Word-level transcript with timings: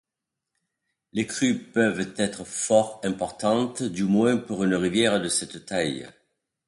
Les 1.13 1.27
crues 1.27 1.59
peuvent 1.59 2.11
être 2.17 2.43
fort 2.43 3.01
importantes, 3.03 3.83
du 3.83 4.03
moins 4.03 4.35
pour 4.37 4.63
une 4.63 4.73
rivière 4.73 5.21
de 5.21 5.29
cette 5.29 5.67
taille. 5.67 6.09